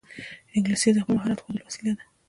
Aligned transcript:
انګلیسي 0.55 0.89
د 0.93 0.97
خپل 1.03 1.15
مهارت 1.17 1.39
ښودلو 1.43 1.65
وسیله 1.67 1.91
ده 1.97 2.03